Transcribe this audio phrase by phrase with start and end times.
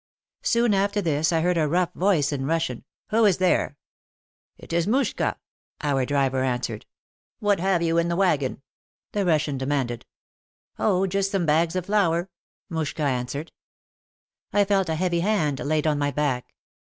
[0.41, 3.77] Soon after this I heard a rough voice in Russian, "Who is there?"
[4.57, 5.37] "It is Mushka,"
[5.81, 6.87] our driver answered.
[7.37, 8.63] "What have you in the wagon?"
[9.11, 10.01] the Russian de manded.
[10.79, 12.31] "Oh, just some bags of flour,"
[12.67, 13.51] Mushka answered.
[14.51, 16.55] I felt a heavy hand laid on my back.